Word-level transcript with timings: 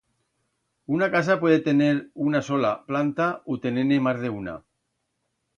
Una 0.93 1.09
casa 1.11 1.39
puede 1.39 1.59
tener 1.59 2.09
una 2.15 2.41
sola 2.49 2.71
planta 2.87 3.29
u 3.53 3.61
tener-ne 3.67 4.03
mas 4.09 4.21
d'una. 4.25 4.61